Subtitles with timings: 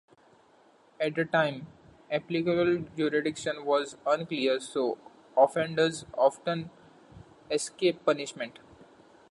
[0.99, 1.67] At the time,
[2.09, 4.97] applicable jurisdiction was unclear, so
[5.37, 6.71] offenders often
[7.51, 8.57] escaped punishment.